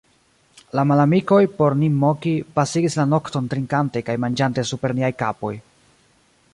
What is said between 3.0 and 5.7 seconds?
la nokton trinkante kaj manĝante super niaj kapoj.